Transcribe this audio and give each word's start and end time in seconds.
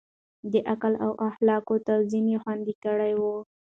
د 0.51 0.53
عقل 0.71 0.93
او 1.05 1.11
اخلاقو 1.29 1.75
توازن 1.87 2.25
يې 2.31 2.37
خوندي 2.43 2.73
کړی 2.83 3.13
و. 3.21 3.23